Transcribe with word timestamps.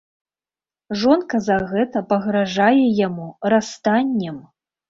Жонка 1.01 1.41
за 1.47 1.57
гэта 1.73 2.03
пагражае 2.13 2.85
яму 3.07 3.29
расстаннем! 3.55 4.43